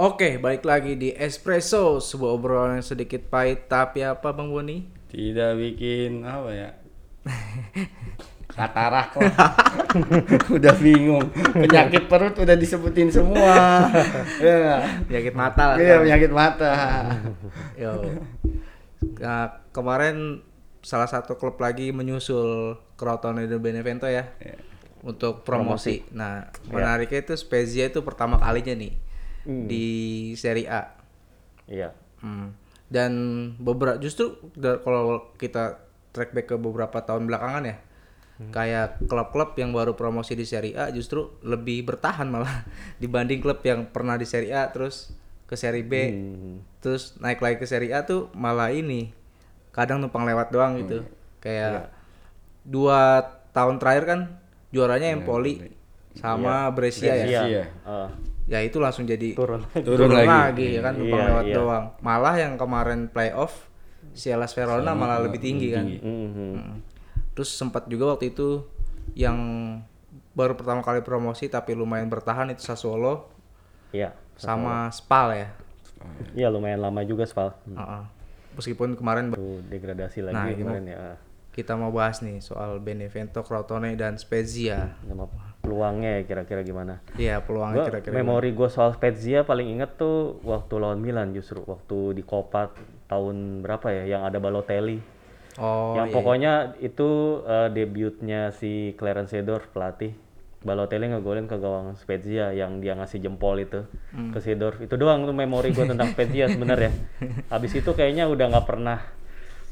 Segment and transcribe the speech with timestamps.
[0.00, 4.88] Oke, balik lagi di Espresso, sebuah obrolan yang sedikit pahit tapi apa Bang Boni?
[5.12, 6.70] Tidak bikin apa ya?
[8.56, 9.52] Katarak lah.
[10.56, 11.28] udah bingung.
[11.52, 13.92] Penyakit perut udah disebutin semua.
[14.40, 14.80] ya nggak?
[15.04, 15.76] Penyakit mata lah.
[15.76, 16.72] Iya, penyakit mata.
[17.76, 17.92] Yo.
[19.20, 20.40] Nah, kemarin
[20.80, 24.64] salah satu klub lagi menyusul Crotone dan Benevento ya Iya.
[25.04, 26.08] untuk promosi.
[26.16, 29.09] Nah, menariknya itu Spezia itu pertama kalinya nih
[29.46, 29.86] di
[30.36, 30.82] Serie A.
[31.70, 31.94] Iya.
[32.20, 32.52] Hmm.
[32.90, 33.12] Dan
[33.62, 35.78] beberapa justru kalau kita
[36.10, 37.76] track back ke beberapa tahun belakangan ya,
[38.50, 42.66] kayak klub-klub yang baru promosi di Serie A justru lebih bertahan malah
[43.02, 45.14] dibanding klub yang pernah di Serie A terus
[45.46, 45.94] ke Serie B,
[46.82, 49.10] terus naik lagi ke Serie A tuh malah ini
[49.70, 51.06] kadang numpang lewat doang gitu.
[51.38, 51.94] Kayak
[52.66, 54.20] dua tahun terakhir kan
[54.70, 55.74] juaranya Empoli
[56.14, 57.14] sama Brescia ya.
[57.22, 57.42] Brescia.
[57.46, 57.64] Iya.
[57.86, 58.10] Ah,
[58.50, 59.62] Ya itu langsung jadi turun.
[59.78, 60.74] Turun lagi.
[60.74, 61.54] ya kan numpang Iya, lewat iya.
[61.54, 61.84] doang.
[62.00, 63.70] Malah yang kemarin playoff
[64.10, 65.86] si Hellas Verona malah lebih tinggi kan.
[65.86, 66.28] Mhm.
[66.50, 66.82] Mm.
[67.30, 68.66] Terus sempat juga waktu itu
[69.14, 69.38] yang
[70.32, 73.30] baru pertama kali promosi tapi lumayan bertahan itu Sassuolo
[73.90, 74.14] Iya.
[74.34, 75.48] sama Spal ya.
[76.32, 77.54] Iya lumayan lama juga Spal.
[77.64, 77.76] Hmm.
[77.76, 78.02] Heeh.
[78.50, 80.98] Meskipun kemarin Tuh degradasi lagi Nah, kemarin ya.
[81.50, 84.98] kita mau bahas nih soal Benevento, Crotone dan Spezia.
[85.00, 87.04] Sama peluangnya ya kira-kira gimana?
[87.14, 88.12] Iya peluangnya kira-kira.
[88.16, 92.72] memori gue soal Spezia paling inget tuh waktu lawan Milan justru waktu di Coppa
[93.06, 94.98] tahun berapa ya yang ada Balotelli.
[95.58, 96.14] Oh yang iya.
[96.14, 97.08] pokoknya itu
[97.44, 100.16] eh, debutnya si Clarence Seedorf pelatih.
[100.60, 103.80] Balotelli ngegolin ke gawang Spezia yang dia ngasih jempol itu
[104.12, 104.28] Hmm.
[104.30, 104.76] ke Seedorf.
[104.78, 106.92] Itu doang tuh memori gue tentang Spezia sebenarnya.
[107.48, 109.00] Habis itu kayaknya udah nggak pernah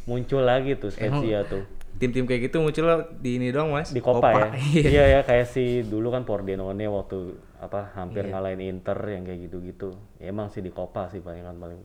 [0.04, 1.64] muncul lagi tuh Spezia tuh
[1.98, 2.86] Tim-tim kayak gitu muncul
[3.18, 3.90] di ini doang mas.
[3.90, 4.48] di Coppa ya.
[4.86, 5.04] Iya.
[5.18, 9.98] ya kayak si dulu kan Pordenone waktu apa hampir ngalahin Inter yang kayak gitu-gitu.
[10.22, 11.82] Ya, emang sih di Coppa sih paling kan paling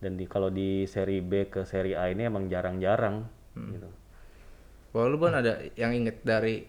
[0.00, 3.88] dan di kalau di seri B ke seri A ini emang jarang-jarang gitu.
[4.90, 6.64] Kalau lu Bon ada yang inget dari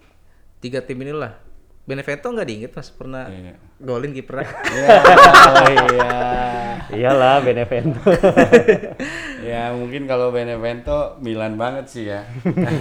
[0.60, 1.51] tiga tim inilah.
[1.82, 3.58] Benevento nggak diinget mas pernah Iya.
[3.82, 4.46] golin kipernya.
[5.58, 6.10] oh iya.
[6.94, 8.02] Iyalah Benevento.
[9.42, 12.22] Ya mungkin kalau Benevento Milan banget sih ya.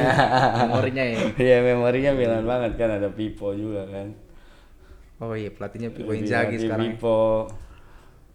[0.61, 1.19] Memorinya ya.
[1.41, 4.12] Iya memorinya Milan banget kan ada Pipo juga kan.
[5.25, 7.00] Oh iya pelatihnya Pipo Lebih Inzaghi sekarang.
[7.00, 7.49] Pipo,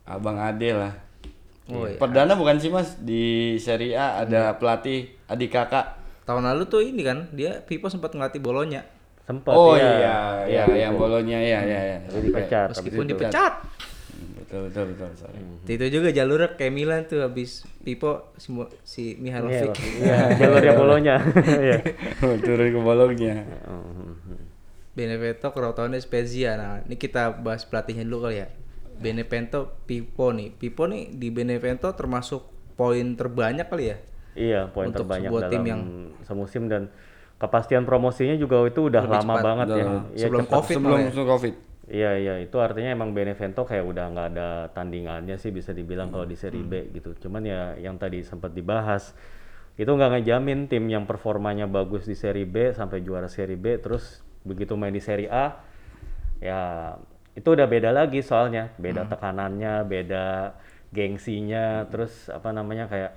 [0.09, 0.94] Abang Ade lah.
[1.70, 2.02] Oh iya.
[2.02, 6.02] Perdana bukan sih mas di Serie A ada pelatih adik kakak.
[6.26, 8.82] Tahun lalu tuh ini kan dia Pipo sempat ngelatih Bolonya
[9.25, 9.90] Sempat oh ya.
[9.97, 11.97] iya, iya, yang bolonya ya, ya, ya.
[12.13, 12.68] Dipecat.
[12.72, 13.53] meskipun dipecat.
[14.13, 15.09] Hmm, Betul, betul, betul.
[15.18, 15.41] Sorry.
[15.66, 19.74] Itu juga jalurnya kayak Milan tuh habis Pipo si, Mo- si Mihailovic.
[19.74, 21.16] Iya, jalurnya bolonya.
[21.41, 21.78] Iya.
[22.46, 23.35] Turun ke bolongnya.
[24.94, 26.56] Benevento, Crotone, Spezia.
[26.56, 28.47] Nah, ini kita bahas pelatihnya dulu kali ya.
[28.96, 30.53] Benevento, Pipo nih.
[30.53, 32.46] Pipo nih di Benevento termasuk
[32.78, 33.97] poin terbanyak kali ya.
[34.35, 35.85] Iya, poin Untuk terbanyak sebuah dalam tim yang-
[36.22, 36.88] semusim dan
[37.35, 39.44] kepastian promosinya juga itu udah Lebih lama cepat.
[39.44, 39.75] banget ya.
[39.75, 40.56] Udah Iya, Sebelum cepat.
[40.56, 41.07] Covid Sebelum ya.
[41.12, 41.53] sebelum Covid.
[41.85, 46.25] Iya iya itu artinya emang Benevento kayak udah nggak ada tandingannya sih bisa dibilang kalau
[46.25, 47.13] di Serie B gitu.
[47.22, 49.13] Cuman ya yang tadi sempat dibahas
[49.78, 54.23] itu nggak ngejamin tim yang performanya bagus di Serie B sampai juara Serie B terus
[54.41, 55.62] begitu main di Serie A
[56.40, 56.59] ya
[57.35, 60.56] itu udah beda lagi soalnya beda tekanannya beda
[60.90, 63.12] gengsinya terus apa namanya kayak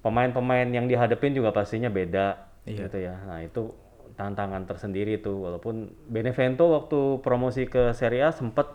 [0.00, 3.18] pemain-pemain yang dihadapin juga pastinya beda gitu ya.
[3.26, 3.74] Nah, itu
[4.14, 5.48] tantangan tersendiri tuh.
[5.48, 8.68] Walaupun Benevento waktu promosi ke Serie A sempet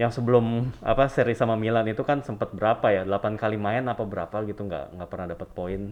[0.00, 3.02] yang sebelum apa seri sama Milan itu kan sempat berapa ya?
[3.04, 5.82] 8 kali main apa berapa gitu nggak nggak pernah dapat poin.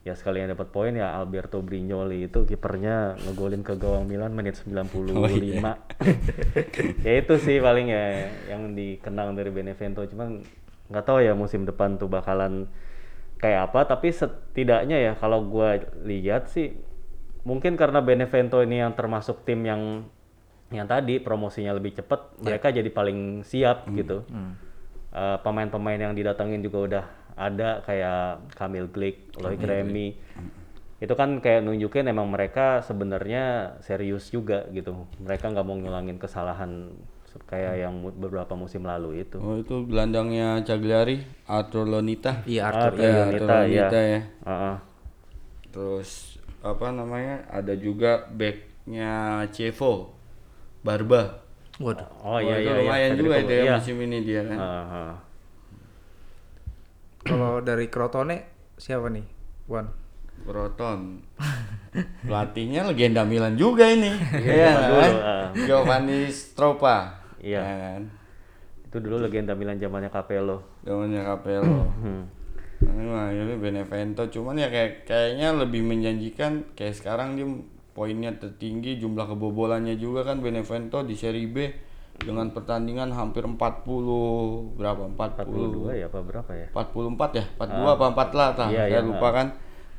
[0.00, 4.56] Ya sekali yang dapat poin ya Alberto Brignoli itu kipernya ngegolin ke gawang Milan menit
[4.56, 5.12] 95
[7.04, 10.04] ya itu sih paling ya yang dikenang dari Benevento.
[10.04, 10.40] Cuman
[10.88, 12.68] nggak tahu ya musim depan tuh bakalan
[13.40, 16.76] kayak apa tapi setidaknya ya kalau gua lihat sih
[17.42, 20.04] mungkin karena Benevento ini yang termasuk tim yang
[20.70, 24.22] yang tadi promosinya lebih cepat mereka jadi paling siap gitu.
[25.10, 27.04] Eh, pemain-pemain yang didatengin juga udah
[27.34, 30.14] ada kayak Kamil Glik, Loic Remy.
[31.02, 35.10] Itu kan kayak nunjukin emang mereka sebenarnya serius juga gitu.
[35.18, 36.94] Mereka nggak mau ngulangin kesalahan
[37.46, 42.42] kayak yang beberapa musim lalu itu Oh itu gelandangnya Cagliari, Arthur Lonita.
[42.44, 42.98] Iya Ah, Arthur.
[42.98, 44.10] iya, Ya, Lonita, Arthur Lonita iya.
[44.10, 44.20] ya.
[44.46, 44.76] Heeh.
[45.70, 46.10] Terus
[46.60, 47.36] apa namanya?
[47.46, 49.10] Ada juga backnya
[49.54, 50.10] Cevo,
[50.82, 51.46] Barba.
[51.80, 52.04] Waduh.
[52.20, 53.16] oh Wah, iya itu iya lumayan iya.
[53.16, 53.74] juga itu ya iya.
[53.78, 54.58] musim ini dia kan.
[54.58, 55.12] Heeh.
[57.20, 58.36] Kalau dari Crotone
[58.76, 59.24] siapa nih?
[59.68, 59.86] Wan.
[60.40, 61.20] Proton.
[62.24, 64.08] Pelatihnya legenda Milan juga ini.
[64.40, 65.12] Iya dulu, kan?
[65.52, 67.19] Giovanni Stropa.
[67.40, 67.60] Iya.
[67.60, 68.02] Ya kan?
[68.86, 70.62] Itu dulu legenda Milan zamannya Capello.
[70.84, 71.80] Zamannya Capello.
[72.00, 72.24] Hmm.
[72.80, 77.44] Ini Benevento cuman ya kayak kayaknya lebih menjanjikan kayak sekarang dia
[77.92, 81.68] poinnya tertinggi jumlah kebobolannya juga kan Benevento di Serie B
[82.20, 86.68] dengan pertandingan hampir 40 berapa 40 42 ya apa berapa ya?
[86.72, 89.46] 44 ya 42 apa 4 lah tah Iya, saya iya, lupa kan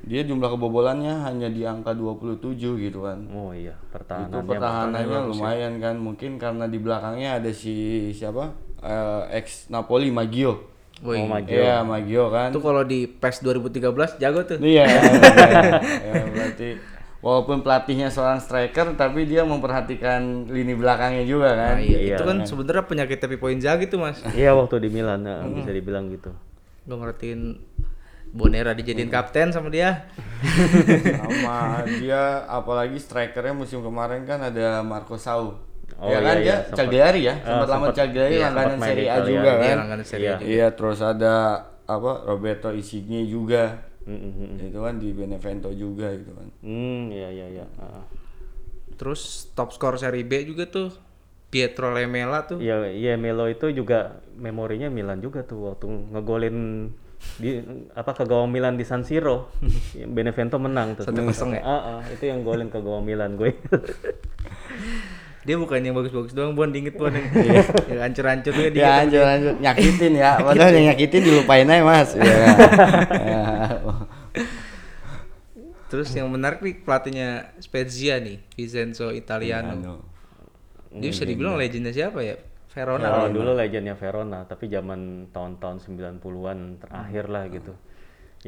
[0.02, 4.44] dia jumlah kebobolannya hanya di angka 27 gitu kan Oh iya, itu pertahanannya.
[4.44, 7.74] pertahanannya lumayan kan mungkin karena di belakangnya ada si
[8.12, 8.52] siapa
[8.82, 10.58] Eh, ex Napoli Maggio
[11.02, 11.18] Woi.
[11.18, 11.54] Oh, Maggio.
[11.54, 14.58] Iya Maggio kan Itu kalau di PES 2013 jago tuh.
[14.66, 14.86] Iya.
[14.86, 16.70] ya, berarti
[17.22, 21.78] walaupun pelatihnya seorang striker tapi dia memperhatikan lini belakangnya juga kan.
[21.78, 22.16] Nah, iya, Iya.
[22.18, 24.22] itu kan sebenarnya penyakit tapi poin Inzaghi tuh, Mas.
[24.34, 26.34] Iya waktu di Milan nah, bisa dibilang gitu.
[26.82, 27.42] Gue ngertiin
[28.32, 30.08] Bonera dijadiin kapten sama dia.
[31.20, 35.60] Sama dia apalagi strikernya musim kemarin kan ada Marco Sau.
[36.02, 38.42] Oh, ya kan iya, dia iya, sempat- Cagliari ya, Ah, sempat lama sempat- Cagliari iya,
[38.48, 39.78] langganan Serie A juga Iya, kan.
[40.18, 40.34] Iya.
[40.42, 41.34] Iya, terus ada
[41.86, 43.64] apa Roberto Insigne juga.
[44.02, 44.68] Mm, mm, mm.
[44.72, 46.48] Itu kan di Benevento juga gitu kan.
[46.64, 47.66] Hmm, iya iya iya.
[47.78, 48.02] Ah.
[48.98, 50.90] Terus top skor Serie B juga tuh
[51.52, 52.58] Pietro Lemela tuh.
[52.58, 55.86] Iya, iya Melo itu juga memorinya Milan juga tuh waktu
[56.16, 56.58] ngegolin
[57.42, 57.62] di
[57.98, 59.54] apa ke gawang Milan di San Siro.
[60.16, 61.06] Benevento menang tuh.
[61.08, 61.62] Satu kosong ya?
[61.66, 63.54] Ah, ah, itu yang golin ke gawang Milan gue.
[65.42, 67.26] Dia bukan yang bagus-bagus doang, Bon, dingin Bon yang,
[67.90, 69.02] yang hancur-hancur tuh dia.
[69.10, 70.38] Ya lanjut nyakitin ya.
[70.38, 72.10] Padahal yang nyakitin dilupain aja Mas.
[72.14, 72.46] Iya.
[73.10, 73.42] Ya.
[75.90, 80.06] Terus yang menarik nih pelatihnya Spezia nih, Vincenzo Italiano.
[80.94, 82.38] Dia bisa dibilang legendnya siapa ya?
[82.72, 83.04] Verona.
[83.04, 87.74] Kalau dulu legendnya Verona, tapi zaman tahun-tahun 90-an terakhir lah gitu.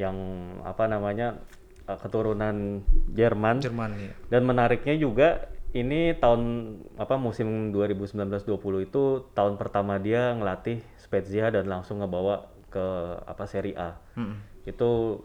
[0.00, 0.16] Yang
[0.64, 1.38] apa namanya
[1.84, 2.82] eh, keturunan
[3.12, 3.60] Jerman.
[3.60, 4.12] Jerman ya.
[4.32, 6.42] Dan menariknya juga ini tahun
[6.96, 9.02] apa musim 2019-20 itu
[9.34, 12.86] tahun pertama dia ngelatih Spezia dan langsung ngebawa ke
[13.26, 13.98] apa Serie A.
[14.64, 15.20] Itu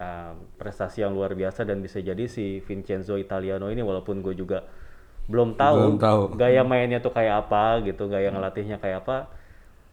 [0.00, 4.64] ya, prestasi yang luar biasa dan bisa jadi si Vincenzo Italiano ini walaupun gue juga
[5.26, 6.22] belum tahu, Belum tahu.
[6.34, 9.28] gaya mainnya tuh kayak apa gitu, gaya ngelatihnya kayak apa.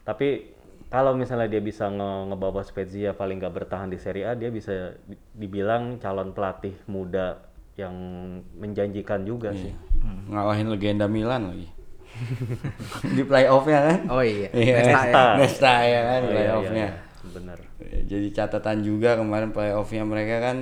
[0.03, 0.53] Tapi
[0.87, 4.95] kalau misalnya dia bisa nge ngebawa Spezia paling nggak bertahan di Serie A, dia bisa
[5.03, 7.43] di- dibilang calon pelatih muda
[7.75, 7.93] yang
[8.55, 9.75] menjanjikan juga sih.
[10.27, 11.67] Ngalahin legenda Milan lagi.
[13.17, 13.99] di playoffnya kan?
[14.09, 14.49] Oh iya.
[14.49, 14.75] Iya.
[14.81, 15.25] Nesta ya.
[15.37, 16.87] Nesta ya kan Oh, iya, playoffnya.
[16.87, 17.29] iya, iya.
[17.29, 17.59] Bener.
[18.07, 20.57] Jadi catatan juga kemarin playoffnya mereka kan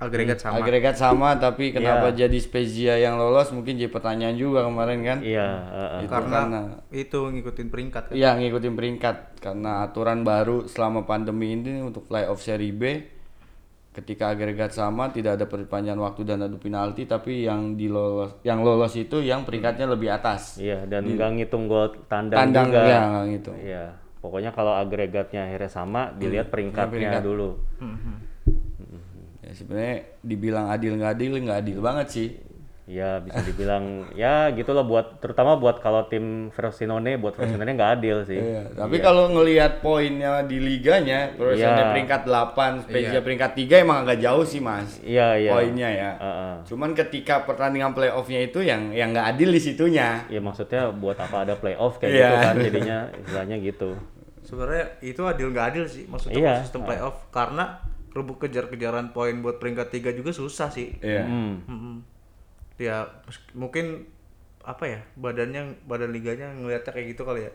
[0.00, 0.56] Agregat sama.
[0.56, 2.24] agregat sama tapi kenapa Iya.
[2.24, 5.18] jadi Spezia yang lolos mungkin jadi pertanyaan juga kemarin kan?
[5.20, 6.00] Iya, heeh.
[6.02, 8.14] Itu karena, karena- itu ngikutin peringkat kan.
[8.16, 12.82] Iya ngikutin peringkat karena aturan baru selama pandemi ini untuk playoff Serie B
[13.90, 18.94] ketika agregat sama tidak ada perpanjangan waktu dan adu penalti tapi yang dilolos yang lolos
[18.94, 20.56] itu yang peringkatnya lebih atas.
[20.56, 22.86] Iya, dan nggak ngitung gol tandang, Tandang juga.
[22.86, 23.50] ya nggak gitu.
[23.52, 23.84] Iya,
[24.20, 27.22] pokoknya kalau agregatnya akhirnya sama, dilihat peringkatnya peringkat.
[27.22, 27.50] dulu.
[29.50, 32.28] Ya sebenarnya dibilang adil nggak adil nggak adil banget sih.
[32.90, 38.26] Iya, bisa dibilang ya gitulah buat terutama buat kalau tim Frosinone buat Frosinone nggak adil
[38.26, 38.34] sih.
[38.34, 41.90] Iya, tapi kalau ngelihat poinnya di liganya, Frosinone Iya.
[41.94, 44.98] peringkat 8, Spezia peringkat 3 emang agak jauh sih, Mas.
[45.06, 45.50] Iya, iya.
[45.54, 46.10] Poinnya ya.
[46.18, 46.54] Heeh.
[46.66, 50.26] Cuman ketika pertandingan playoffnya itu yang yang nggak adil di situnya.
[50.26, 52.26] Iya maksudnya buat apa ada playoff kayak Iya.
[52.26, 53.90] gitu kan jadinya istilahnya gitu.
[54.42, 56.54] Sebenarnya itu adil nggak adil sih maksudnya Iya.
[56.66, 60.98] sistem playoff karena rebut kejar-kejaran poin buat peringkat tiga juga susah sih.
[60.98, 61.24] Iya.
[61.24, 61.54] Hmm.
[61.64, 61.96] Mm-mm.
[62.76, 63.06] Ya
[63.52, 64.08] mungkin
[64.60, 67.52] apa ya badannya badan liganya ngelihatnya kayak gitu kali ya.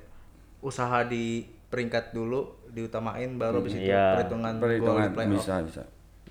[0.61, 4.15] Usaha di peringkat dulu diutamain baru habis itu Iya.
[4.17, 5.33] perhitungan, Perhitungan playoff.
[5.35, 5.83] bisa bisa.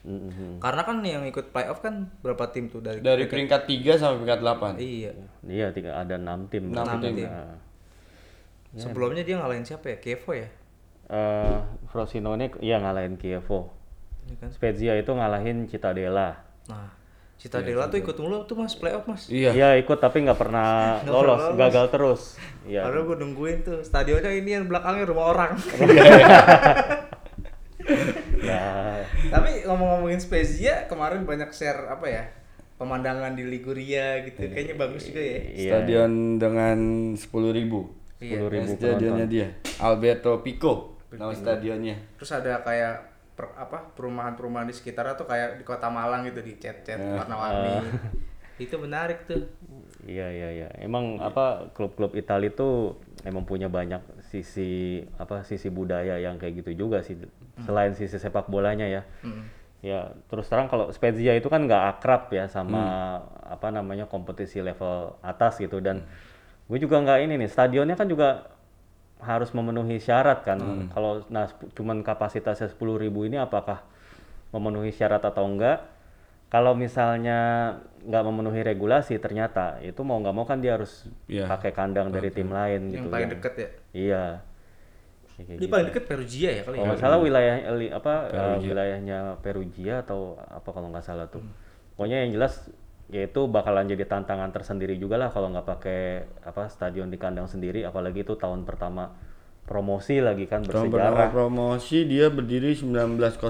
[0.05, 0.61] Mhm.
[0.61, 4.41] Karena kan yang ikut playoff kan berapa tim tuh dari Dari peringkat 3 sampai peringkat
[4.41, 4.73] 8.
[4.77, 5.13] Iya.
[5.43, 6.69] Iya, tiga ada enam tim.
[6.69, 7.25] Enam Nah, tim.
[7.25, 7.57] nah.
[8.75, 9.97] Sebelumnya dia ngalahin siapa ya?
[9.97, 10.49] Kevo ya?
[11.05, 13.71] Eh, Frosinone iya ngalahin Kievo.
[14.25, 14.49] Ini kan.
[14.51, 16.41] Spezia itu ngalahin Cittadella.
[16.67, 16.89] Nah,
[17.37, 19.29] Citadella tuh ikut mulu tuh Mas playoff Mas.
[19.29, 19.53] Iya.
[19.53, 20.69] Iya ikut tapi nggak pernah
[21.05, 21.61] Nggak lolos, pernah lolos.
[21.61, 22.23] gagal terus.
[22.65, 22.81] Iya.
[22.89, 25.53] Padahal gue nungguin tuh stadionnya ini yang belakangnya rumah orang.
[28.45, 29.01] Ya,
[29.33, 32.25] Tapi ngomong-ngomongin Spezia kemarin banyak share apa ya
[32.77, 34.37] pemandangan di Liguria gitu.
[34.41, 35.39] Kayaknya bagus juga ya.
[35.49, 35.71] iya.
[35.81, 36.79] Stadion dengan
[37.17, 37.25] 10.000
[37.57, 37.81] ribu.
[38.21, 38.45] Iya.
[38.45, 39.49] 10.000 Stadionnya dia.
[39.81, 41.01] Alberto Pico.
[41.15, 41.97] Nama stadionnya.
[42.19, 46.55] Terus ada kayak per- apa perumahan-perumahan di sekitarnya tuh kayak di kota Malang gitu di
[46.59, 47.91] cat-cat warna-warni.
[48.55, 49.51] Itu menarik tuh.
[50.07, 50.69] Iya iya iya.
[50.79, 52.95] Emang apa klub-klub Italia itu
[53.27, 54.01] emang punya banyak
[54.31, 57.19] sisi apa sisi budaya yang kayak gitu juga sih.
[57.67, 59.03] Selain sisi sepak bolanya ya.
[59.85, 65.19] Ya terus terang kalau Spezia itu kan nggak akrab ya sama apa namanya kompetisi level
[65.21, 66.07] atas gitu dan
[66.65, 68.54] gue juga nggak ini nih stadionnya kan juga
[69.25, 70.61] harus memenuhi syarat kan.
[70.61, 70.87] Hmm.
[70.93, 72.77] Kalau nah cuman kapasitasnya 10.000
[73.25, 73.81] ini apakah
[74.53, 75.83] memenuhi syarat atau enggak?
[76.47, 81.51] Kalau misalnya nggak memenuhi regulasi ternyata itu mau nggak mau kan dia harus Iya.
[81.51, 83.11] pakai kandang dari tim lain yang gitu.
[83.11, 83.69] paling yang- deket ya.
[83.91, 84.25] Iya.
[85.35, 85.73] Kayak Dia gitu.
[85.73, 86.91] paling deket Perugia ya kali Kalau ya.
[86.95, 87.55] nggak salah wilayah
[87.91, 91.43] apa eh, wilayahnya Perugia atau apa kalau nggak salah tuh.
[91.99, 92.71] Pokoknya yang jelas
[93.07, 96.01] yaitu bakalan jadi tantangan tersendiri juga lah kalau nggak pakai
[96.43, 99.13] apa stadion di kandang sendiri apalagi itu tahun pertama
[99.63, 101.29] promosi lagi kan Tahun pertama bersejarah.
[101.31, 103.41] promosi dia berdiri 1906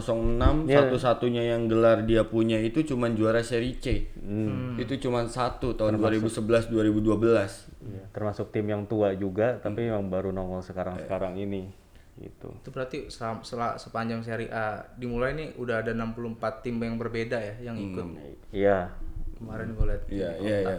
[0.64, 0.78] Iya.
[0.80, 4.14] satu-satunya yang gelar dia punya itu cuman juara seri C.
[4.16, 4.74] Hmm.
[4.76, 7.66] Itu cuman satu tahun 2011 2012.
[7.84, 11.74] Iya, termasuk tim yang tua juga tapi yang baru nongol sekarang-sekarang ini
[12.16, 12.54] gitu.
[12.54, 16.30] Itu berarti selam- sela- sepanjang Serie A dimulai nih udah ada 64
[16.62, 18.06] tim yang berbeda ya yang ikut.
[18.50, 18.94] Iya.
[19.38, 20.02] Kemarin gue lihat.
[20.08, 20.78] Iya, iya, iya.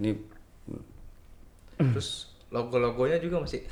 [0.00, 0.10] Ini
[1.90, 3.64] Terus logo-logonya juga masih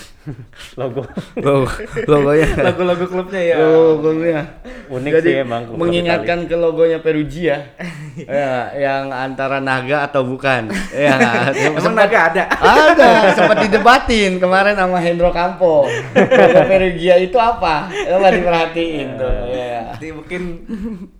[0.80, 1.04] Logo
[1.36, 1.68] logo
[2.08, 2.48] logonya.
[2.72, 3.56] logo-logo klubnya ya.
[3.60, 4.40] Logonya.
[4.88, 5.62] unik Jadi sih emang.
[5.68, 7.76] klub mengingatkan ke logonya Perugia.
[8.16, 10.72] ya, yang antara naga atau bukan.
[10.96, 11.16] ya,
[11.52, 12.44] Emang naga ada.
[12.48, 15.84] ada sempat didebatin kemarin sama Hendro Campo.
[16.16, 17.92] Logo Perugia itu apa?
[17.92, 19.36] Coba diperhatiin tuh.
[19.52, 19.92] Ya.
[20.00, 20.42] Jadi mungkin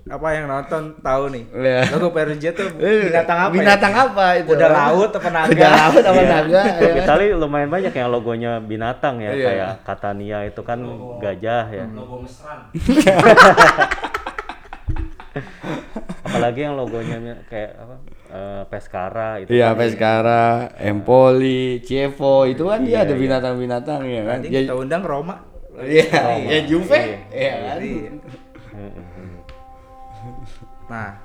[0.05, 1.45] apa yang nonton tahu nih.
[1.51, 1.81] Iya.
[1.93, 3.51] Logo Perugia tuh Eh, binatang apa?
[3.51, 4.39] Binatang apa ya?
[4.39, 4.51] itu?
[4.53, 5.49] Udah laut apa naga?
[5.51, 6.29] Udah laut apa Iya.
[6.31, 6.63] naga?
[6.77, 6.93] Ya.
[7.01, 9.45] Itali lumayan banyak yang logonya binatang ya Iya.
[9.47, 10.79] kayak Catania itu kan
[11.19, 11.85] gajah ya.
[11.89, 12.69] Logo mesran.
[16.23, 17.97] Apalagi yang logonya kayak apa?
[18.29, 19.49] eh, Pescara itu.
[19.51, 19.79] Iya, kan.
[19.79, 20.45] Pescara,
[20.77, 24.39] Empoli, Chievo itu kan dia ada binatang-binatang ya kan.
[24.39, 25.37] Nanti Ya, kita undang Roma.
[25.75, 27.81] Iya, ya Juve, ya kan.
[30.85, 31.17] Nah,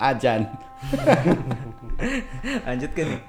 [0.00, 0.48] Ajan.
[2.64, 3.20] lanjut ke nih.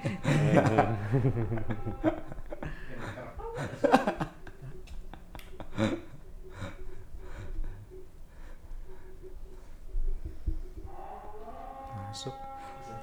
[12.08, 12.31] Masuk.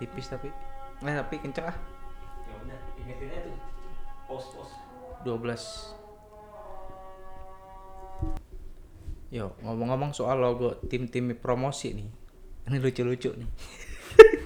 [0.00, 0.48] Tipis tapi.
[1.04, 1.76] Nah, tapi kenceng ah.
[2.48, 3.56] Ya udah, ingetin aja tuh.
[4.24, 4.72] Pos-pos.
[5.28, 5.92] 12
[9.28, 12.27] Yo, ngomong-ngomong soal logo tim-tim promosi nih.
[12.68, 13.48] Ini lucu-lucu nih.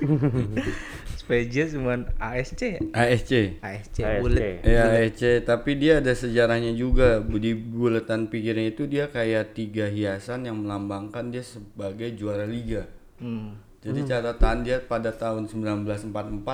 [1.23, 2.81] Spezia cuman ASC ya?
[2.91, 3.63] ASC.
[3.63, 4.59] ASC, bulet.
[4.67, 7.23] Ya ASC, tapi dia ada sejarahnya juga.
[7.23, 12.91] Di buletan pikirnya itu dia kayak tiga hiasan yang melambangkan dia sebagai juara liga.
[13.23, 13.55] Hmm.
[13.83, 16.11] Jadi catatan dia pada tahun 1944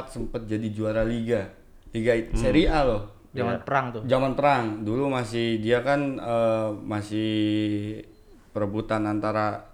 [0.08, 1.52] sempat jadi juara liga.
[1.92, 3.02] Liga it- Serie A loh.
[3.32, 4.02] Zaman perang tuh.
[4.08, 4.64] Zaman perang.
[4.84, 7.28] Dulu masih dia kan eh, masih
[8.52, 9.64] perebutan antara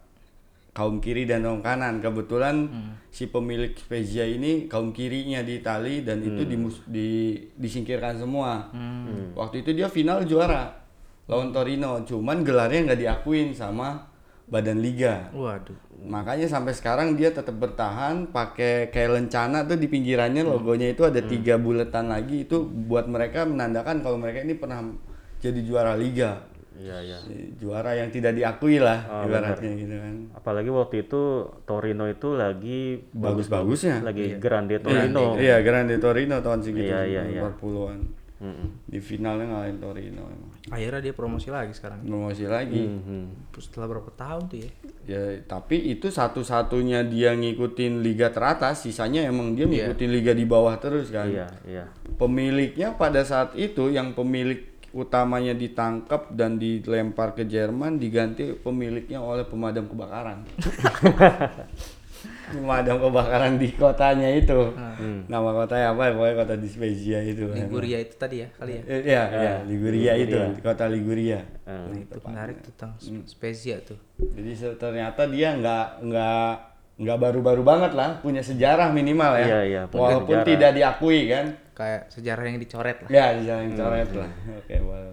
[0.75, 2.03] kaum kiri dan kaum kanan.
[2.03, 2.69] Kebetulan
[3.09, 8.69] si pemilik Spezia ini kaum kirinya di Itali dan itu dimus- di, disingkirkan semua.
[9.33, 10.75] Waktu itu dia final juara
[11.25, 12.03] lawan Torino.
[12.03, 14.11] Cuman gelarnya nggak diakuin sama
[14.45, 15.33] badan liga.
[15.33, 15.73] Waduh.
[16.05, 21.17] Makanya sampai sekarang dia tetap bertahan pakai kayak lencana tuh di pinggirannya logonya itu ada
[21.25, 24.85] tiga buletan lagi itu buat mereka menandakan kalau mereka ini pernah
[25.41, 27.19] jadi juara liga Iya, iya.
[27.55, 31.23] juara yang tidak diakui lah Oh, ibaratnya gitu kan Apalagi waktu itu
[31.63, 35.35] Torino itu lagi bagus-bagusnya lagi Grande Torino.
[35.37, 37.41] iya Grande Torino tahun segitu Iya, iya, iya.
[37.45, 38.69] 40-an Mm-mm.
[38.85, 42.03] di finalnya ngalahin Torino emang Akhirnya dia promosi lagi sekarang.
[42.03, 43.53] promosi lagi Mhm.
[43.53, 44.71] Terus setelah berapa tahun tuh ya?
[45.07, 49.87] ya tapi itu satu-satunya dia ngikutin liga teratas sisanya emang dia Iya.
[49.87, 51.85] ngikutin liga di bawah terus kan Iya, iya.
[52.19, 59.43] pemiliknya pada saat itu yang pemilik utamanya ditangkap dan dilempar ke Jerman diganti pemiliknya oleh
[59.43, 60.47] pemadam kebakaran.
[62.55, 64.71] pemadam kebakaran di kotanya itu.
[65.27, 66.15] Nama kotanya apa?
[66.15, 67.51] Pokoknya kota di Spezia itu.
[67.51, 68.83] Liguria itu tadi ya kali ya.
[68.87, 71.43] Eh, Iya, iya, Liguria itu, kota Liguria.
[71.67, 72.95] Eh, Nah, Itu menarik tentang
[73.27, 73.99] Spezia tuh.
[74.17, 76.53] Jadi ternyata dia nggak nggak
[76.95, 79.47] nggak baru-baru banget lah, punya sejarah minimal ya.
[79.47, 80.47] Iya, iya, Walaupun sejarah.
[80.47, 81.47] tidak diakui kan.
[81.75, 83.09] Kayak sejarah yang dicoret lah.
[83.11, 84.31] Ya, jangan coret lah.
[84.63, 85.11] Oke, boleh.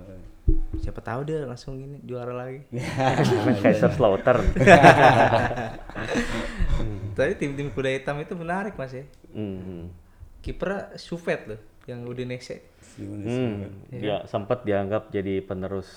[0.82, 2.62] Siapa tahu dia langsung ini juara lagi.
[3.66, 4.46] Kaiserslautern.
[7.18, 9.06] Tadi tim-tim kuda hitam itu menarik mas ya.
[9.34, 9.90] Mhm.
[10.42, 12.66] Kipernya Suvet loh, yang Udinese.
[12.98, 15.88] Hmm, ya sempat dianggap jadi penerus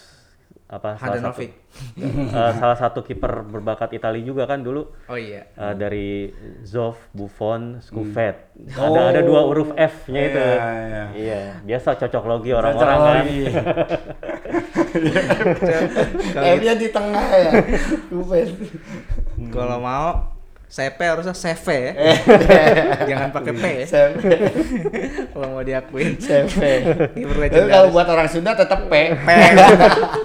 [0.64, 5.44] apa salah satu eh, salah satu kiper berbakat Italia juga kan dulu Oh iya.
[5.54, 6.33] eh, dari
[6.64, 8.56] Zoff, Buffon, Scuffet.
[8.73, 10.40] Ada ada dua huruf F-nya itu.
[10.40, 10.56] Oh.
[10.56, 11.04] Iya, iya.
[11.12, 13.25] Iya, biasa cocok logi orang-orang kan.
[16.59, 17.52] Dia di tengah ya.
[18.09, 18.49] Kupes.
[19.52, 20.33] Kalau mau
[20.68, 21.92] CP harusnya CV ya.
[23.14, 23.87] Jangan pakai P ya.
[25.33, 26.18] Kalau mau diakuin.
[26.18, 26.61] CV.
[27.14, 29.14] Tapi kalau buat orang Sunda tetap P.
[29.14, 29.28] P.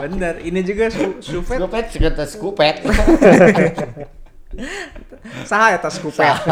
[0.01, 0.41] Bener.
[0.41, 2.75] Ini juga su Sufet Skupet, sekete skupet.
[5.45, 6.33] saha eta Skupet.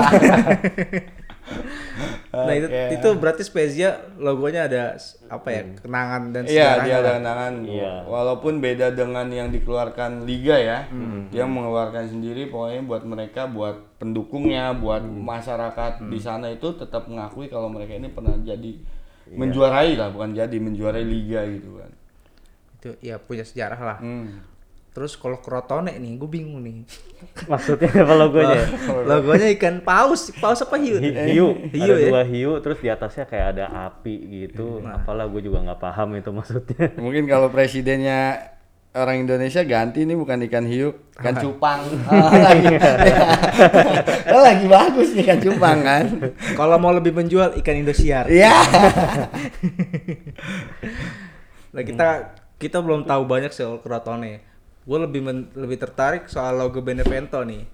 [2.38, 2.84] nah itu Oke.
[2.94, 4.94] itu berarti Spezia logonya ada
[5.26, 7.54] apa ya kenangan dan Iya, sejarahnya dia ada kenangan.
[7.64, 7.94] Iya.
[8.04, 10.80] Walaupun beda dengan yang dikeluarkan liga ya.
[10.88, 11.28] Hmm.
[11.28, 15.24] Dia mengeluarkan sendiri pokoknya buat mereka, buat pendukungnya, buat Hmm.
[15.24, 18.78] masyarakat di sana itu tetap mengakui kalau mereka ini pernah jadi
[19.26, 19.36] Iya.
[19.36, 21.92] menjuarai lah, bukan jadi menjuarai liga gitu kan.
[22.78, 23.98] itu ya punya sejarah lah.
[23.98, 24.38] Hmm.
[24.98, 26.82] Terus kalau Crotone nih, gue bingung nih.
[27.46, 28.66] Maksudnya apa logonya?
[29.14, 30.98] Logonya ikan paus, paus apa hiu?
[30.98, 32.10] Hi- hiu, hiu ada ya.
[32.10, 34.82] dua hiu, terus di atasnya kayak ada api gitu.
[34.82, 36.90] Apalah gue juga nggak paham itu maksudnya.
[37.06, 38.42] Mungkin kalau presidennya
[38.98, 40.90] orang Indonesia ganti ini bukan ikan hiu,
[41.22, 41.86] ikan cupang.
[42.10, 42.66] Ah, lagi,
[44.34, 46.06] Oh, lagi bagus nih ikan cupang kan.
[46.58, 48.26] Kalau mau lebih menjual ikan Indosiar.
[48.34, 48.50] Iya.
[51.70, 54.57] Nah kita kita belum tahu banyak soal Crotone.
[54.88, 57.68] Gue lebih men- lebih tertarik soal logo Benevento nih.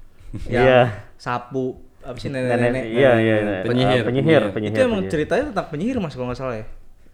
[0.50, 0.82] Yang Iya.
[1.16, 2.84] sapu apa sih Nenek, nenek-nenek.
[2.90, 3.62] iya iya, iya.
[3.64, 4.02] Penyihir.
[4.02, 4.52] Uh, penyihir, Iya.
[4.52, 4.74] penyihir.
[4.74, 5.14] Itu emang penyihir.
[5.14, 6.66] ceritanya tentang penyihir mas kalau nggak salah ya.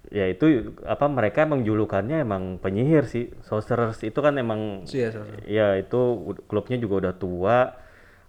[0.09, 0.45] Ya itu
[0.81, 3.29] apa mereka emang julukannya emang penyihir sih.
[3.43, 5.43] Sorcerers itu kan emang Iya, sorcerer.
[5.45, 5.99] ya itu
[6.45, 7.59] klubnya juga udah tua.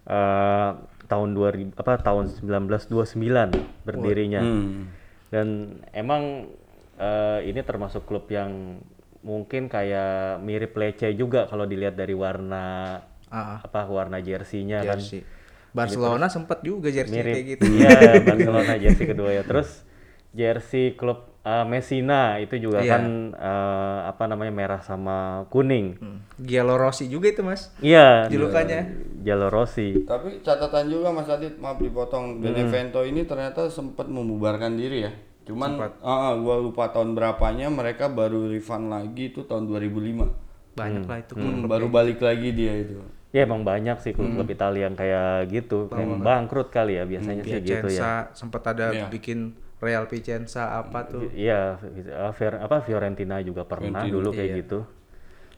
[0.01, 0.69] eh,
[1.05, 4.41] tahun 2000 apa tahun 1929 berdirinya.
[4.41, 4.89] Hmm.
[5.29, 5.47] Dan
[5.91, 6.49] emang
[6.97, 8.81] eh, ini termasuk klub yang
[9.21, 12.97] mungkin kayak mirip Lecce juga kalau dilihat dari warna
[13.27, 14.99] Ah, apa warna jersey-nya kan.
[14.99, 15.23] jersey.
[15.71, 17.63] Barcelona sempat juga jersey mirip kayak gitu.
[17.71, 17.89] iya
[18.27, 19.87] Barcelona jersey kedua ya terus
[20.29, 22.91] jersey klub uh, Messina itu juga Iya.
[22.91, 26.19] kan uh, apa namanya merah sama kuning Hmm.
[26.37, 27.71] Giallo Rossi juga itu mas.
[27.79, 28.99] iya Julukannya.
[29.21, 32.41] Jalur Rossi Tapi catatan juga Mas Adit, maaf dipotong.
[32.41, 35.11] Benevento ini ternyata sempat membubarkan diri ya.
[35.51, 40.31] Cuman ah, ah, gua lupa tahun berapanya mereka baru refund lagi itu tahun 2005.
[40.71, 41.33] Banyak lah itu.
[41.35, 42.95] Hmm, baru balik lagi dia itu.
[43.31, 44.55] ya emang banyak sih klub-klub Hmm.
[44.55, 49.07] Italia yang kayak gitu kayak bangkrut kali ya biasanya sih gitu ya sempat ada Iya.
[49.07, 51.31] bikin Real Piacenza apa tuh.
[51.31, 54.83] iya uh, Fior- apa Fiorentina juga pernah dulu kayak gitu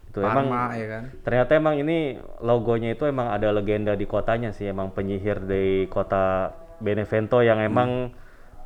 [0.06, 1.04] itu emang Parma ya kan.
[1.26, 1.98] Ternyata emang ini
[2.46, 8.14] logonya itu emang ada legenda di kotanya sih, emang penyihir di kota Benevento yang emang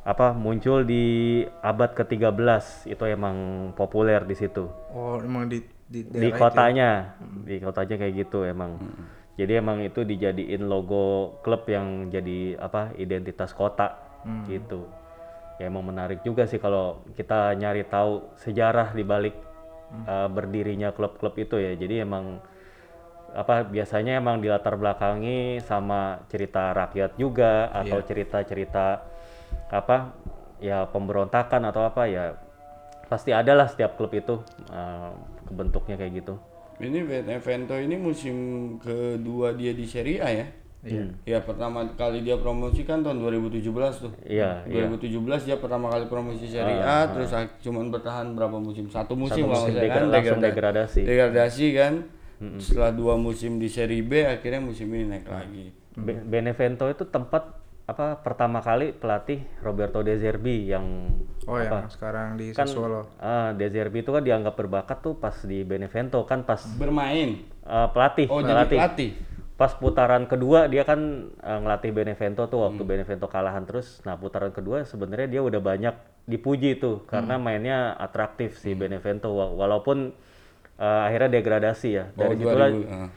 [0.08, 3.36] apa muncul di abad ke-13 itu emang
[3.76, 4.64] populer di situ.
[4.96, 6.40] Oh emang di di, Di itu ya?
[6.40, 6.90] kotanya,
[7.44, 8.80] di kotanya kayak gitu emang.
[9.36, 14.00] Jadi emang itu dijadiin logo klub yang jadi apa identitas kota
[14.48, 14.88] gitu.
[15.60, 19.36] Ya emang menarik juga sih kalau kita nyari tahu sejarah di balik
[20.08, 21.76] uh, berdirinya klub-klub itu ya.
[21.76, 22.40] Jadi emang
[23.36, 29.17] apa biasanya emang dilatar belakangi sama cerita rakyat juga atau cerita-cerita
[29.68, 30.16] apa
[30.58, 32.34] ya pemberontakan atau apa ya
[33.04, 35.10] pasti ada lah setiap klub itu uh,
[35.44, 36.34] kebentuknya kayak gitu.
[36.78, 38.36] Ini Benevento ini musim
[38.78, 40.46] kedua dia di Serie A ya.
[40.78, 41.10] Iya.
[41.26, 43.66] Ya pertama kali dia promosi kan tahun 2017
[43.98, 44.12] tuh.
[44.22, 44.86] Iya, iya.
[44.86, 45.10] 2017
[45.42, 48.86] dia pertama kali promosi Serie A, terus ak- cuman bertahan berapa musim?
[48.86, 51.00] Satu musim kalau musim kan degra- langsung degrada- degradasi.
[51.02, 51.94] Degradasi kan.
[52.62, 55.74] Setelah dua musim di Serie B, akhirnya musim ini naik lagi.
[55.92, 57.58] Be- Benevento itu tempat
[57.88, 61.08] apa pertama kali pelatih Roberto De Zerbi yang
[61.48, 63.08] Oh yang sekarang di kan Sassuolo.
[63.16, 67.40] ah, De Zerbi itu kan dianggap berbakat tuh pas di Benevento kan pas Bermain.
[67.64, 68.78] ah, pelatih Oh, jadi ngelatih.
[68.78, 69.10] pelatih.
[69.56, 71.00] Pas putaran kedua dia kan
[71.40, 72.66] ah, ngelatih Benevento tuh Hmm.
[72.68, 74.04] waktu Benevento kalahan terus.
[74.04, 75.96] Nah, putaran kedua sebenarnya dia udah banyak
[76.26, 77.42] dipuji tuh karena Hmm.
[77.42, 80.12] mainnya atraktif si Benevento wa- walaupun
[80.76, 82.04] ah, akhirnya degradasi ya.
[82.12, 83.08] Oh, Dari situlah 2000, ah.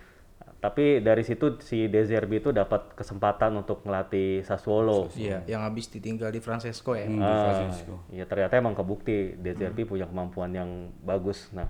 [0.62, 5.10] Tapi dari situ si De Zerbi itu dapat kesempatan untuk ngelatih Sassuolo.
[5.18, 7.10] Iya, yang habis ditinggal di Francesco ya.
[7.10, 7.96] Hmm, di Francesco.
[8.14, 11.50] Iya ternyata emang kebukti De Zerbi punya kemampuan yang bagus.
[11.50, 11.66] Nah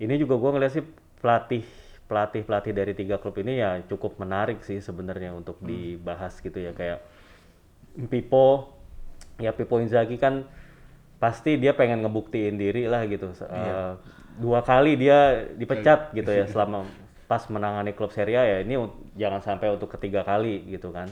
[0.00, 0.84] ini juga gua ngeliat sih
[1.20, 1.68] pelatih
[2.08, 6.72] pelatih pelatih dari tiga klub ini ya cukup menarik sih sebenarnya untuk dibahas gitu ya
[6.72, 7.04] kayak
[8.08, 8.72] Pipo
[9.36, 10.48] ya Pipo Inzaghi kan
[11.20, 13.28] pasti dia pengen ngebuktiin diri lah gitu.
[13.44, 13.92] Eh,
[14.40, 16.88] dua kali dia dipecat gitu ya selama
[17.26, 18.78] pas menangani klub Serie A ya ini
[19.18, 21.10] jangan sampai untuk ketiga kali gitu kan.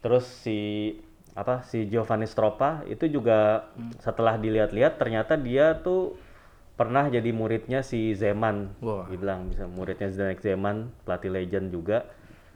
[0.00, 0.92] Terus si
[1.38, 3.70] apa si Giovanni Stropa itu juga
[4.02, 6.18] setelah dilihat-lihat ternyata dia tuh
[6.78, 8.70] pernah jadi muridnya si Zeman.
[8.78, 9.06] Wah.
[9.10, 12.06] Dibilang bisa muridnya Zdenek Zeman, pelatih legend juga.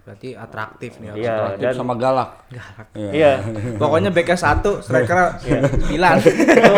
[0.03, 1.15] Berarti atraktif nih.
[1.15, 2.31] Iya Aktif dan sama galak.
[3.15, 3.39] iya
[3.81, 5.39] Pokoknya backnya satu, striker
[5.79, 6.15] sembilan.
[6.19, 6.75] itu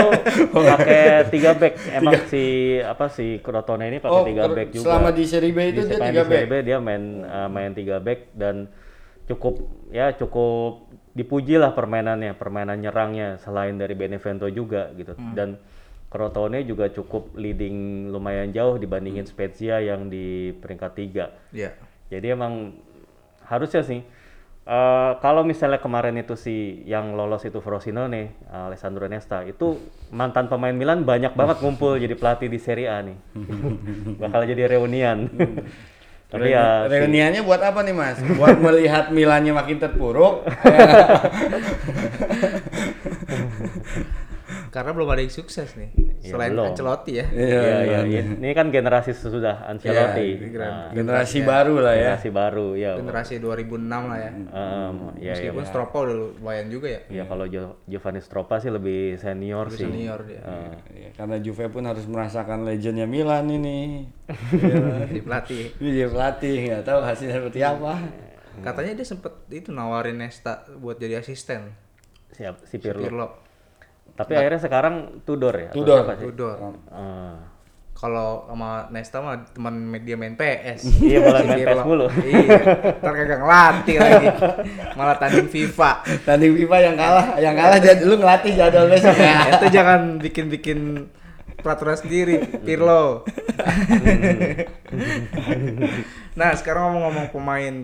[0.53, 1.73] pakai tiga back.
[1.91, 2.45] Emang si
[2.77, 4.85] apa si Crotone ini pakai Oh, tiga back juga.
[4.85, 6.53] selama di Serie B itu dia Main tiga di Serie back.
[6.53, 8.69] B dia main uh, main tiga back dan
[9.25, 9.55] cukup
[9.89, 15.17] ya cukup dipuji lah permainannya, permainan nyerangnya selain dari Benevento juga gitu.
[15.33, 15.57] Dan
[16.11, 21.33] Crotone juga cukup leading lumayan jauh dibandingin Spezia yang di peringkat tiga.
[21.51, 21.73] Iya.
[22.07, 22.53] Jadi emang
[23.47, 24.01] harusnya sih
[24.65, 29.77] eh, kalau misalnya kemarin itu si yang lolos itu Frosinone, Alessandro Nesta, itu
[30.09, 33.17] mantan pemain Milan banyak banget ngumpul jadi pelatih di Serie A nih.
[34.25, 35.29] Bakal jadi reunian.
[36.35, 38.19] Tapi ya si- Reuniannya buat apa nih mas?
[38.41, 40.43] Buat melihat Milannya makin terpuruk?
[44.75, 45.95] Karena belum ada yang sukses nih.
[46.25, 46.73] Ya, Selain belum.
[46.73, 47.27] Ancelotti ya.
[47.29, 48.23] Iya, Iya, iya, iya.
[48.33, 50.41] Ini kan generasi sesudah Ancelotti.
[50.41, 52.17] Iya, Nah, Generasi baru lah ya.
[52.17, 52.91] generasi baru ya.
[52.97, 53.77] Generasi 2006
[54.09, 54.31] lah ya.
[54.33, 57.01] Em, ya, ya, Meskipun Stropa udah lumayan juga ya.
[57.13, 59.85] ya kalau Jo- Giovanni Stropa sih lebih senior Lebih sih.
[59.87, 60.41] senior dia.
[60.41, 64.09] Eh, Iya, karena Juve pun harus merasakan legendnya Milan ini.
[65.05, 65.65] Jadi pelatih.
[65.77, 68.01] Dia pelatih nggak tahu hasilnya seperti apa.
[68.57, 71.69] Katanya dia sempet itu nawarin Nesta buat jadi asisten.
[72.33, 73.44] siap si Si Pirlo.
[74.15, 74.95] Tapi akhirnya sekarang
[75.27, 75.71] Tudor ya?
[75.75, 76.07] Tudor.
[76.15, 76.57] Tudor.
[76.91, 77.37] Eh,
[77.95, 80.87] Kalau sama Nesta mah teman media main PS.
[81.03, 81.67] Iya, malah main.
[81.67, 82.07] PS mulu.
[82.11, 82.59] Iya.
[83.01, 84.27] Ntar kagak ngelatih lagi.
[84.99, 85.91] Malah tanding FIFA.
[86.27, 89.57] Tanding FIFA yang kalah, yang kalah jadi lu ngelatih jadwal besok ya.
[89.57, 91.11] Itu jangan bikin-bikin
[91.65, 93.25] peraturan sendiri, Pirlo.
[96.39, 97.75] nah, sekarang ngomong-ngomong pemain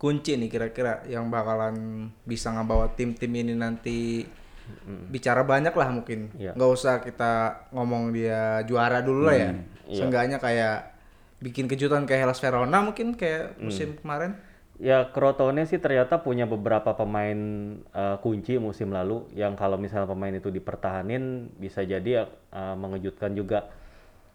[0.00, 4.26] kunci nih kira-kira yang bakalan bisa ngebawa tim-tim ini nanti
[5.10, 6.32] bicara banyak lah mungkin.
[6.34, 6.52] Iya.
[6.54, 7.32] Nggak usah kita
[7.70, 9.50] ngomong dia juara dulu lah ya.
[9.86, 9.96] Iya.
[9.98, 10.92] Seenggaknya kayak
[11.42, 14.38] bikin kejutan kayak Hellas Verona mungkin kayak musim kemarin.
[14.82, 17.38] Ya Crotone sih ternyata punya beberapa pemain
[17.78, 23.70] eh, kunci musim lalu yang kalau misalnya pemain itu dipertahanin bisa jadi eh, mengejutkan juga.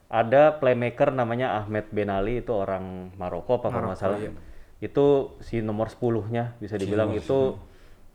[0.08, 4.20] Ada playmaker namanya Ahmed Benali itu orang Maroko apa kalau nggak salah.
[4.80, 7.60] Itu si nomor 10-nya bisa dibilang itu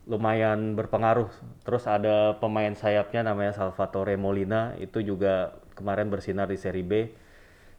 [0.03, 1.31] lumayan berpengaruh.
[1.63, 6.93] Terus ada pemain sayapnya namanya Salvatore Molina itu juga kemarin bersinar di Serie B.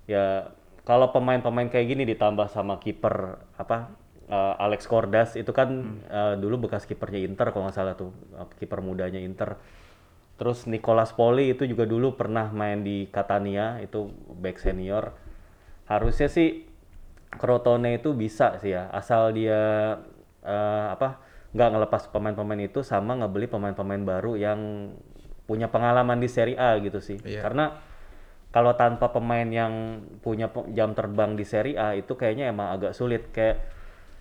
[0.08, 0.52] Ya
[0.84, 3.92] kalau pemain-pemain kayak gini ditambah sama kiper apa
[4.28, 8.48] eh, Alex Cordas itu kan eh, dulu bekas kipernya Inter kalau nggak salah tuh eh,
[8.60, 9.56] kiper mudanya Inter.
[10.34, 15.14] Terus Nicolas Poli itu juga dulu pernah main di Catania itu back senior.
[15.86, 16.66] Harusnya sih
[17.34, 19.60] Crotone itu bisa sih ya asal dia
[20.44, 24.90] eh, apa nggak ngelepas pemain-pemain itu sama ngebeli pemain-pemain baru yang
[25.46, 27.22] punya pengalaman di Serie A gitu sih.
[27.22, 27.46] Iya.
[27.46, 27.78] Karena
[28.50, 33.30] kalau tanpa pemain yang punya jam terbang di Serie A itu kayaknya emang agak sulit
[33.30, 33.62] kayak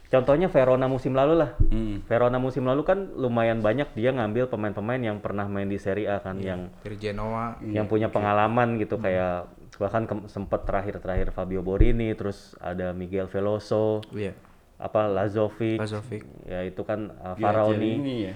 [0.10, 1.58] contohnya Verona musim lalu lah.
[1.74, 2.06] Hmm.
[2.06, 6.22] Verona musim lalu kan lumayan banyak dia ngambil pemain-pemain yang pernah main di Serie A
[6.22, 7.58] kan yang Dari Genoa.
[7.66, 9.50] yang punya pengalaman gitu kayak
[9.82, 14.38] bahkan sempet terakhir-terakhir Fabio Borini terus ada Miguel Veloso Iya.
[14.82, 16.24] Apa Lazovic, Lazovic.
[16.50, 18.36] ya itu kan uh, Faraoni ya.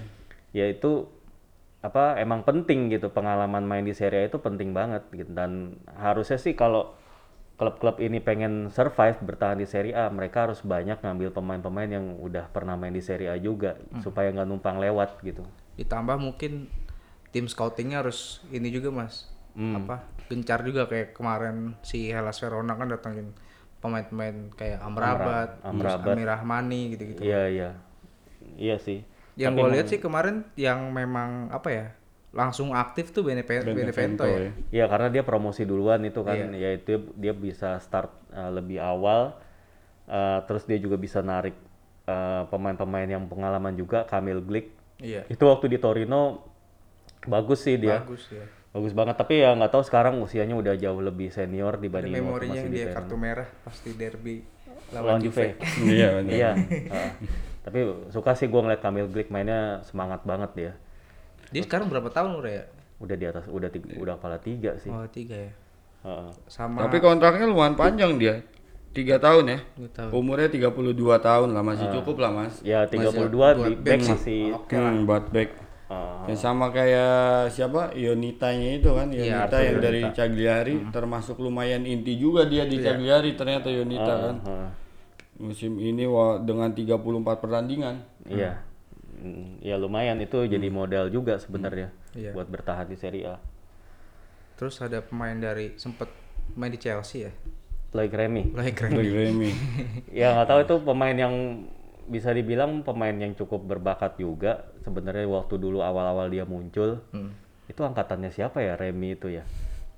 [0.54, 1.06] ya itu
[1.78, 6.40] apa emang penting gitu pengalaman main di Serie A itu penting banget gitu dan harusnya
[6.40, 6.98] sih kalau
[7.58, 12.50] klub-klub ini pengen survive bertahan di Serie A mereka harus banyak ngambil pemain-pemain yang udah
[12.50, 15.46] pernah main di Serie A juga supaya nggak numpang lewat gitu
[15.78, 16.66] Ditambah mungkin
[17.30, 19.30] tim scoutingnya harus ini juga mas.
[19.54, 19.84] Hmm.
[19.84, 23.32] Apa gencar juga kayak kemarin si Hellas Verona kan datangin
[23.78, 26.14] pemain-pemain kayak Amrabat, Amrabat.
[26.14, 27.20] Amir Rahmani gitu-gitu.
[27.22, 27.70] iya iya
[28.58, 29.06] iya sih
[29.38, 31.86] Yang gue lihat sih kemarin yang memang apa ya
[32.34, 34.52] langsung aktif tuh Benepe- Benevento, ya.
[34.68, 39.32] Iya karena dia promosi duluan itu kan, yaitu dia bisa start uh, lebih awal,
[40.10, 41.56] uh, terus dia juga bisa narik
[42.04, 44.76] uh, pemain-pemain yang pengalaman juga, Kamil Glik.
[45.00, 45.24] Iya.
[45.30, 46.44] Itu waktu di Torino
[47.24, 48.44] bagus sih dia, Bagus ya.
[48.72, 49.16] Bagus banget.
[49.16, 52.60] Tapi ya nggak tahu sekarang usianya udah jauh lebih senior Ada dibanding waktu memorinya masih
[52.62, 54.36] yang di dia kartu merah pasti derby
[54.92, 55.56] Lawan Juve.
[55.84, 56.32] Iya benar.
[56.32, 56.50] Iya.
[56.88, 57.10] uh,
[57.64, 57.78] tapi
[58.08, 60.72] suka sih gua ngeliat Kamil Glik mainnya semangat banget dia.
[61.52, 62.64] Dia sekarang berapa tahun udah ya?
[62.98, 64.90] Udah di atas, udah tiga, udah kepala tiga sih.
[64.90, 65.52] Oh tiga ya.
[66.02, 68.40] Uh, Sama Tapi kontraknya lumayan panjang dia.
[68.96, 69.58] Tiga tahun ya.
[69.76, 70.08] Nggak tahu.
[70.16, 72.54] Umurnya 32 tahun lah masih cukup lah mas.
[72.64, 74.40] ya 32 di back masih
[74.72, 75.67] Hmm, buat back.
[75.88, 81.82] Uh, Ya sama kayak siapa Yonitanya itu kan Iya, Yonita yang dari Cagliari termasuk lumayan
[81.82, 84.68] inti juga dia di Cagliari ternyata Yonita kan uh,
[85.38, 86.98] musim ini wa- dengan 34
[87.38, 88.60] pertandingan Iya.
[89.18, 92.32] Mm, Ya lumayan itu jadi modal juga sebenarnya Iya.
[92.32, 93.36] buat bertahan di Serie A.
[94.54, 96.10] Terus ada pemain dari sempet
[96.52, 97.32] main di Chelsea ya.
[97.88, 98.52] Like Remy.
[98.52, 98.94] Lagi keren.
[98.94, 99.50] Bagi Remy
[100.20, 101.34] ya nggak tahu itu pemain yang
[102.08, 107.04] bisa dibilang pemain yang cukup berbakat juga sebenarnya waktu dulu awal-awal dia muncul.
[107.12, 107.36] Hmm.
[107.68, 109.44] Itu angkatannya siapa ya Remy itu ya?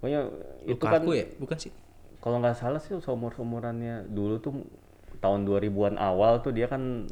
[0.03, 0.21] Pokoknya
[0.67, 1.27] itu kan ya?
[1.39, 1.73] Bukan sih?
[2.21, 4.53] kalau nggak salah sih seumur umurannya dulu tuh
[5.25, 7.09] tahun 2000-an awal tuh dia kan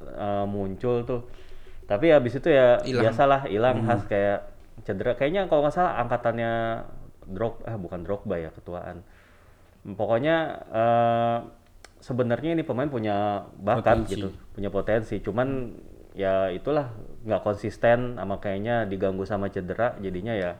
[0.00, 1.26] eh, muncul tuh.
[1.86, 3.10] Tapi habis itu ya Hilang.
[3.10, 4.50] biasalah hilang khas kayak
[4.86, 5.14] cedera.
[5.14, 6.82] Kayaknya kalau nggak salah angkatannya
[7.26, 9.02] Drog eh bukan Drogba ya ketuaan.
[9.82, 11.38] Pokoknya eh,
[12.06, 14.12] sebenarnya ini pemain punya bakat Potensi.
[14.14, 15.18] gitu, punya potensi.
[15.18, 15.74] Cuman
[16.14, 16.94] ya itulah
[17.26, 20.56] nggak konsisten sama kayaknya diganggu sama cedera jadinya ya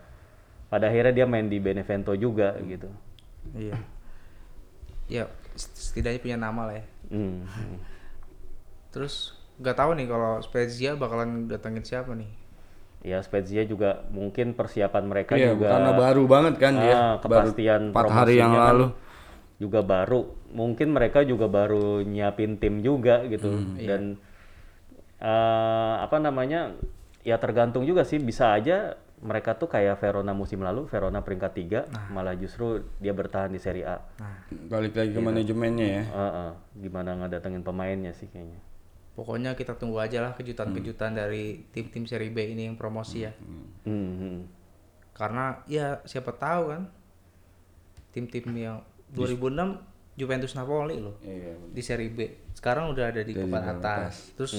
[0.67, 2.91] pada akhirnya dia main di Benevento juga gitu.
[3.55, 3.79] Iya.
[5.07, 6.85] Ya setidaknya punya nama lah ya.
[7.15, 7.47] Hmm.
[8.91, 12.27] Terus nggak tahu nih kalau Spezia bakalan datengin siapa nih?
[13.07, 16.97] Ya Spezia juga mungkin persiapan mereka Iya, juga karena baru banget kan dia.
[16.99, 18.87] Ah, kepastian baru 4 hari yang kan lalu.
[19.57, 20.29] Juga baru.
[20.53, 23.89] Mungkin mereka juga baru nyiapin tim juga gitu Hmm, iya.
[23.97, 24.03] dan
[25.17, 26.77] eh, apa namanya?
[27.27, 31.81] Ya tergantung juga sih bisa aja mereka tuh kayak Verona musim lalu, Verona peringkat tiga,
[31.89, 32.13] Nah.
[32.13, 33.97] malah justru dia bertahan di Serie A.
[34.69, 36.03] Balik lagi ke manajemennya ya.
[36.05, 36.51] Eh, eh,
[36.85, 38.61] gimana ngedatengin pemainnya sih kayaknya.
[39.17, 43.33] Pokoknya kita tunggu aja lah kejutan-kejutan dari tim-tim seri B ini yang promosi ya.
[43.89, 44.39] Hmm, hmm.
[45.17, 46.83] Karena ya siapa tahu kan
[48.13, 49.79] tim-tim yang 2006
[50.17, 51.55] Juventus Napoli loh Iya.
[51.71, 52.25] di seri B.
[52.51, 54.33] Sekarang udah ada di papan atas.
[54.33, 54.57] Terus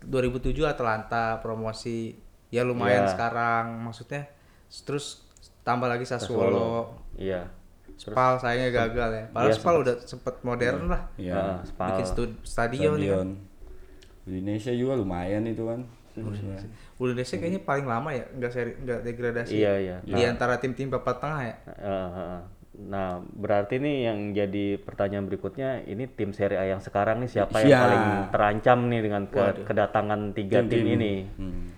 [0.00, 2.14] 2007 Atalanta promosi
[2.48, 3.12] ya lumayan Iya.
[3.12, 4.30] sekarang maksudnya
[4.70, 5.26] terus
[5.62, 6.94] tambah lagi Sassuolo.
[7.14, 7.50] Iya.
[7.92, 9.24] Spal sayangnya gagal ya.
[9.30, 11.02] Padahal Spal udah sempet modern lah.
[11.14, 11.60] Iya.
[11.62, 11.88] Spal.
[11.92, 13.28] Bikin stu- stadion, ya kan.
[13.28, 13.28] Stadion.
[14.22, 15.82] Indonesia juga lumayan itu kan.
[16.14, 16.62] Iya.
[16.94, 19.54] Indonesia kayaknya paling lama ya nggak seri nggak degradasi.
[19.54, 19.96] Iya, iya.
[20.02, 21.56] Di antara tim-tim papan tengah ya.
[21.66, 22.40] Eh, eh, eh.
[22.72, 27.60] Nah, berarti nih yang jadi pertanyaan berikutnya, ini tim Serie A yang sekarang nih siapa
[27.60, 27.78] yang Iya.
[27.78, 31.28] paling terancam nih dengan ke- kedatangan tiga tim, ini?
[31.36, 31.68] Hmm.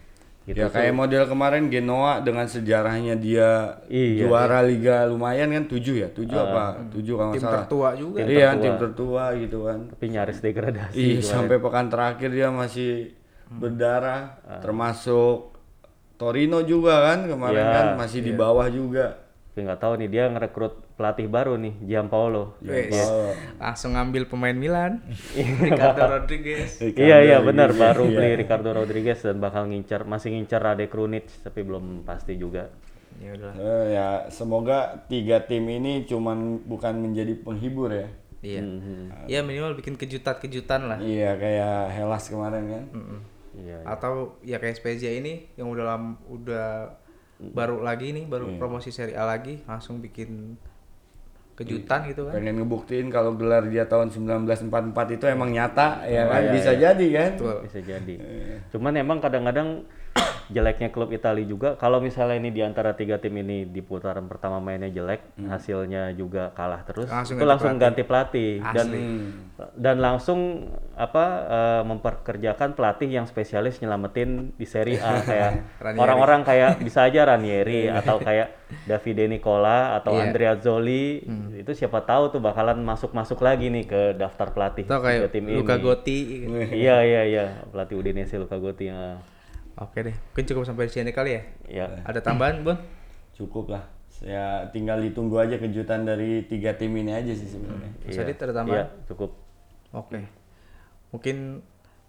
[0.45, 6.05] Gitu ya kayak model kemarin Genoa dengan sejarahnya dia Iya, juara liga lumayan kan tujuh
[6.05, 6.09] ya?
[6.13, 6.85] Tujuh apa?
[6.93, 7.55] Tujuh kalau Tim salah.
[7.59, 8.19] tertua juga.
[8.23, 9.89] iya tim tertua gitu kan.
[9.89, 11.01] Tapi nyaris degradasi.
[11.01, 13.17] Iya sampai pekan terakhir dia masih
[13.51, 14.37] berdarah.
[14.61, 15.57] Termasuk
[16.15, 19.25] Torino juga kan kemarin Iya, kan masih di bawah juga.
[19.49, 22.55] Tapi nggak tahu nih dia ngerekrut pelatih baru nih, Giampaolo.
[22.61, 23.35] Wes, Oh.
[23.57, 25.03] langsung ngambil pemain Milan.
[25.65, 26.79] Ricardo Rodriguez.
[26.81, 31.61] Iya iya benar baru beli Ricardo Rodriguez dan bakal ngincar masih ngincar Rade Krunic tapi
[31.61, 32.71] belum pasti juga.
[33.17, 33.53] Ya udah.
[33.55, 38.07] Eh, ya semoga tiga tim ini cuman bukan menjadi penghibur ya
[38.41, 38.61] Iya.
[38.61, 39.05] Mhm.
[39.25, 40.99] Ya minimal bikin kejutan-kejutan lah.
[40.99, 42.85] iya kayak Hellas kemarin kan
[43.55, 43.87] Iya.
[43.87, 46.91] Atau ya kayak Spezia ini yang udah lam, udah
[47.41, 50.59] baru lagi nih, baru promosi Serie A lagi, langsung bikin
[51.55, 52.35] kejutan gitu kan.
[52.35, 56.43] pengen ngebuktiin kalau gelar dia tahun 1944 itu emang nyata ya kan?
[56.51, 57.31] bisa jadi kan?
[57.63, 58.15] Bisa jadi.
[58.75, 59.87] Cuman emang kadang-kadang
[60.53, 61.75] jeleknya klub Italia juga.
[61.75, 66.53] Kalau misalnya ini di antara tiga tim ini di putaran pertama mainnya jelek, hasilnya juga
[66.53, 68.53] kalah terus, Langsung itu ganti langsung ganti pelatih.
[68.61, 68.89] Dan
[69.75, 75.19] dan langsung apa eh, memperkerjakan pelatih yang spesialis nyelamatin di Serie A.
[75.29, 75.53] Kayak
[75.97, 80.23] orang-orang kayak bisa aja Ranieri atau kayak Davide Nicola atau Iya.
[80.31, 81.25] Andrea Zoli.
[81.57, 85.83] Itu siapa tahu tuh bakalan masuk-masuk lagi nih ke daftar pelatih kayak tim Luka ini.
[85.83, 86.19] Gotti.
[86.71, 87.45] Iya iya iya.
[87.73, 89.19] Pelatih Udinese Luka Gotti ya.
[89.75, 91.43] Oke deh, mungkin cukup sampai di sini kali ya.
[91.67, 91.87] Ya.
[92.07, 92.79] Ada tambahan, Bon?
[93.35, 93.83] cukup lah
[94.23, 98.23] ya tinggal ditunggu aja kejutan dari tiga tim ini aja sih sebenarnya Mas Iya.
[98.23, 98.87] Adit ada Iya, tambahan?
[99.11, 99.31] cukup.
[99.91, 100.21] Oke.
[101.11, 101.37] Mungkin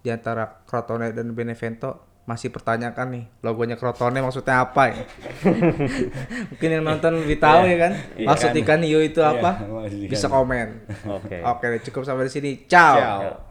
[0.06, 5.02] di antara Crotone dan Benevento masih pertanyakan nih logonya Crotone maksudnya apa ya?
[6.54, 7.92] Mungkin yang nonton lebih tahu ya kan?
[8.18, 9.66] Maksud ikan hiu itu apa?
[9.66, 10.68] maksud ikan Bisa komen.
[11.10, 11.38] Oke.
[11.42, 12.50] Oke, cukup sampai di sini.
[12.70, 12.98] Ciao.
[12.98, 13.46] Ciao.